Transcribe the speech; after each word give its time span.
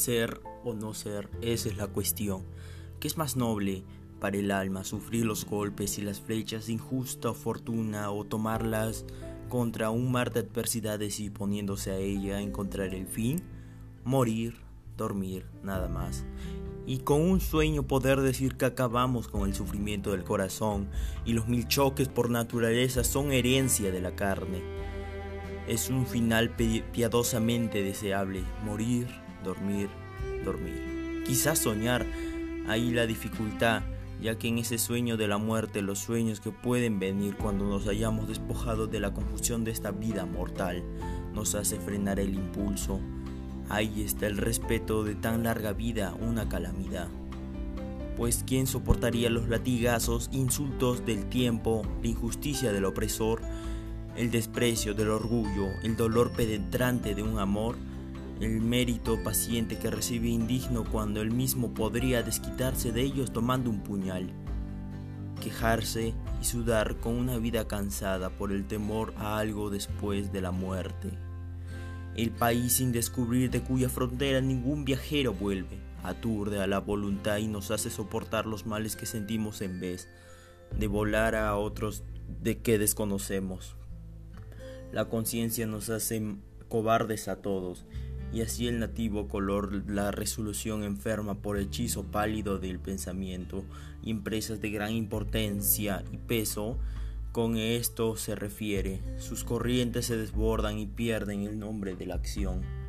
Ser 0.00 0.40
o 0.64 0.72
no 0.72 0.94
ser, 0.94 1.28
esa 1.42 1.68
es 1.68 1.76
la 1.76 1.86
cuestión. 1.86 2.46
¿Qué 3.00 3.06
es 3.06 3.18
más 3.18 3.36
noble 3.36 3.84
para 4.18 4.38
el 4.38 4.50
alma, 4.50 4.82
sufrir 4.82 5.26
los 5.26 5.44
golpes 5.44 5.98
y 5.98 6.00
las 6.00 6.22
flechas 6.22 6.66
de 6.68 6.72
injusta 6.72 7.34
fortuna 7.34 8.10
o 8.10 8.24
tomarlas 8.24 9.04
contra 9.50 9.90
un 9.90 10.10
mar 10.10 10.32
de 10.32 10.40
adversidades 10.40 11.20
y 11.20 11.28
poniéndose 11.28 11.90
a 11.90 11.98
ella 11.98 12.40
encontrar 12.40 12.94
el 12.94 13.08
fin? 13.08 13.42
Morir, 14.02 14.54
dormir, 14.96 15.44
nada 15.62 15.86
más. 15.86 16.24
Y 16.86 17.00
con 17.00 17.20
un 17.20 17.38
sueño 17.38 17.82
poder 17.82 18.22
decir 18.22 18.56
que 18.56 18.64
acabamos 18.64 19.28
con 19.28 19.46
el 19.46 19.54
sufrimiento 19.54 20.12
del 20.12 20.24
corazón 20.24 20.88
y 21.26 21.34
los 21.34 21.46
mil 21.46 21.68
choques 21.68 22.08
por 22.08 22.30
naturaleza 22.30 23.04
son 23.04 23.32
herencia 23.32 23.92
de 23.92 24.00
la 24.00 24.16
carne. 24.16 24.62
Es 25.68 25.90
un 25.90 26.06
final 26.06 26.56
piadosamente 26.56 27.82
deseable, 27.82 28.44
morir, 28.64 29.06
dormir, 29.42 29.88
dormir. 30.44 31.22
Quizás 31.26 31.58
soñar, 31.58 32.06
ahí 32.68 32.90
la 32.90 33.06
dificultad, 33.06 33.82
ya 34.20 34.38
que 34.38 34.48
en 34.48 34.58
ese 34.58 34.78
sueño 34.78 35.16
de 35.16 35.28
la 35.28 35.38
muerte, 35.38 35.82
los 35.82 35.98
sueños 35.98 36.40
que 36.40 36.50
pueden 36.50 36.98
venir 36.98 37.36
cuando 37.36 37.64
nos 37.66 37.86
hayamos 37.86 38.28
despojado 38.28 38.86
de 38.86 39.00
la 39.00 39.14
confusión 39.14 39.64
de 39.64 39.70
esta 39.70 39.90
vida 39.90 40.26
mortal, 40.26 40.82
nos 41.34 41.54
hace 41.54 41.78
frenar 41.78 42.20
el 42.20 42.34
impulso. 42.34 43.00
Ahí 43.68 44.02
está 44.02 44.26
el 44.26 44.36
respeto 44.36 45.04
de 45.04 45.14
tan 45.14 45.44
larga 45.44 45.72
vida, 45.72 46.14
una 46.20 46.48
calamidad. 46.48 47.08
Pues 48.16 48.44
¿quién 48.46 48.66
soportaría 48.66 49.30
los 49.30 49.48
latigazos, 49.48 50.28
insultos 50.32 51.06
del 51.06 51.26
tiempo, 51.26 51.82
la 52.02 52.08
injusticia 52.08 52.72
del 52.72 52.84
opresor, 52.84 53.40
el 54.16 54.30
desprecio 54.30 54.92
del 54.92 55.10
orgullo, 55.10 55.68
el 55.82 55.96
dolor 55.96 56.32
penetrante 56.32 57.14
de 57.14 57.22
un 57.22 57.38
amor? 57.38 57.76
El 58.40 58.62
mérito 58.62 59.22
paciente 59.22 59.78
que 59.78 59.90
recibe 59.90 60.28
indigno 60.28 60.84
cuando 60.90 61.20
él 61.20 61.30
mismo 61.30 61.74
podría 61.74 62.22
desquitarse 62.22 62.90
de 62.90 63.02
ellos 63.02 63.32
tomando 63.32 63.68
un 63.68 63.82
puñal, 63.82 64.30
quejarse 65.42 66.14
y 66.40 66.44
sudar 66.44 66.96
con 66.96 67.16
una 67.16 67.36
vida 67.36 67.68
cansada 67.68 68.30
por 68.30 68.50
el 68.50 68.66
temor 68.66 69.12
a 69.18 69.38
algo 69.38 69.68
después 69.68 70.32
de 70.32 70.40
la 70.40 70.52
muerte. 70.52 71.10
El 72.16 72.30
país 72.30 72.74
sin 72.74 72.92
descubrir 72.92 73.50
de 73.50 73.60
cuya 73.60 73.90
frontera 73.90 74.40
ningún 74.40 74.86
viajero 74.86 75.34
vuelve, 75.34 75.78
aturde 76.02 76.62
a 76.62 76.66
la 76.66 76.80
voluntad 76.80 77.36
y 77.36 77.46
nos 77.46 77.70
hace 77.70 77.90
soportar 77.90 78.46
los 78.46 78.64
males 78.64 78.96
que 78.96 79.04
sentimos 79.04 79.60
en 79.60 79.80
vez 79.80 80.08
de 80.78 80.86
volar 80.86 81.34
a 81.34 81.54
otros 81.56 82.04
de 82.42 82.62
que 82.62 82.78
desconocemos. 82.78 83.76
La 84.92 85.10
conciencia 85.10 85.66
nos 85.66 85.90
hace 85.90 86.36
cobardes 86.68 87.28
a 87.28 87.36
todos 87.36 87.84
y 88.32 88.42
así 88.42 88.68
el 88.68 88.78
nativo 88.78 89.28
color 89.28 89.84
la 89.88 90.10
resolución 90.10 90.84
enferma 90.84 91.34
por 91.34 91.58
hechizo 91.58 92.04
pálido 92.04 92.58
del 92.58 92.78
pensamiento. 92.78 93.64
Y 94.02 94.10
empresas 94.10 94.60
de 94.60 94.70
gran 94.70 94.92
importancia 94.92 96.02
y 96.12 96.16
peso 96.16 96.78
con 97.32 97.56
esto 97.56 98.16
se 98.16 98.34
refiere. 98.34 99.00
Sus 99.18 99.44
corrientes 99.44 100.06
se 100.06 100.16
desbordan 100.16 100.78
y 100.78 100.86
pierden 100.86 101.42
el 101.42 101.58
nombre 101.58 101.94
de 101.94 102.06
la 102.06 102.14
acción 102.14 102.79